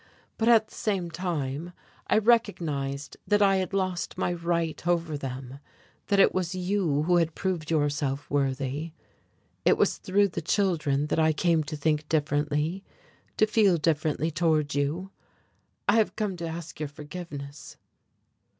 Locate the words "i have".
15.87-16.15